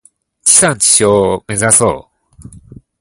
[0.43, 2.09] 地産地消を目指そ
[2.43, 2.79] う。